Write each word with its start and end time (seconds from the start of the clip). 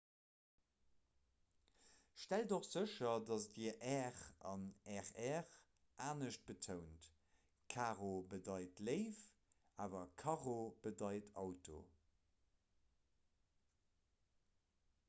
stellt 2.23 2.51
och 2.57 2.65
sécher 2.67 3.19
dat 3.27 3.43
dir 3.57 3.75
'r' 3.89 4.23
an 4.53 4.63
'rr' 4.95 5.51
anescht 6.07 6.47
betount: 6.49 7.07
'caro' 7.75 8.15
bedeit 8.33 8.83
'léif' 8.89 9.23
awer 9.87 10.03
'carro' 10.23 10.73
bedeit 10.89 11.33
'auto' 11.45 11.79